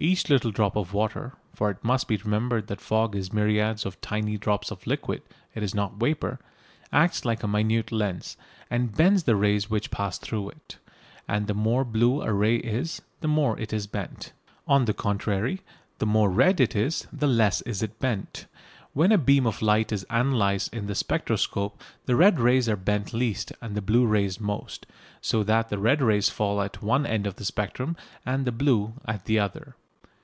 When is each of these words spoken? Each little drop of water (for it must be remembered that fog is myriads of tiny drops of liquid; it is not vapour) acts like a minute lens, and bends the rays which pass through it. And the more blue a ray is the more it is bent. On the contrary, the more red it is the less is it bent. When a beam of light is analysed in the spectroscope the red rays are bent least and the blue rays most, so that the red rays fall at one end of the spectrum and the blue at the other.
Each 0.00 0.30
little 0.30 0.52
drop 0.52 0.76
of 0.76 0.92
water 0.94 1.32
(for 1.52 1.70
it 1.70 1.82
must 1.82 2.06
be 2.06 2.16
remembered 2.16 2.68
that 2.68 2.80
fog 2.80 3.16
is 3.16 3.32
myriads 3.32 3.84
of 3.84 4.00
tiny 4.00 4.38
drops 4.38 4.70
of 4.70 4.86
liquid; 4.86 5.22
it 5.56 5.62
is 5.64 5.74
not 5.74 5.98
vapour) 5.98 6.38
acts 6.92 7.24
like 7.24 7.42
a 7.42 7.48
minute 7.48 7.90
lens, 7.90 8.36
and 8.70 8.96
bends 8.96 9.24
the 9.24 9.34
rays 9.34 9.68
which 9.68 9.90
pass 9.90 10.16
through 10.16 10.50
it. 10.50 10.78
And 11.26 11.48
the 11.48 11.52
more 11.54 11.84
blue 11.84 12.22
a 12.22 12.32
ray 12.32 12.58
is 12.58 13.02
the 13.22 13.26
more 13.26 13.58
it 13.58 13.72
is 13.72 13.88
bent. 13.88 14.30
On 14.68 14.84
the 14.84 14.94
contrary, 14.94 15.62
the 15.98 16.06
more 16.06 16.30
red 16.30 16.60
it 16.60 16.76
is 16.76 17.08
the 17.12 17.26
less 17.26 17.60
is 17.62 17.82
it 17.82 17.98
bent. 17.98 18.46
When 18.92 19.10
a 19.10 19.18
beam 19.18 19.48
of 19.48 19.62
light 19.62 19.90
is 19.90 20.06
analysed 20.10 20.72
in 20.72 20.86
the 20.86 20.94
spectroscope 20.94 21.82
the 22.06 22.14
red 22.14 22.38
rays 22.38 22.68
are 22.68 22.76
bent 22.76 23.12
least 23.12 23.50
and 23.60 23.74
the 23.74 23.82
blue 23.82 24.06
rays 24.06 24.38
most, 24.38 24.86
so 25.20 25.42
that 25.42 25.70
the 25.70 25.78
red 25.78 26.00
rays 26.00 26.28
fall 26.28 26.62
at 26.62 26.82
one 26.84 27.04
end 27.04 27.26
of 27.26 27.34
the 27.34 27.44
spectrum 27.44 27.96
and 28.24 28.44
the 28.44 28.52
blue 28.52 28.92
at 29.04 29.24
the 29.24 29.40
other. 29.40 29.74